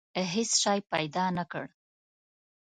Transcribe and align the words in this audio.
هېڅ 0.33 0.51
شی 0.61 0.79
پیدا 0.91 1.25
نه 1.37 1.43
کړ. 1.51 1.65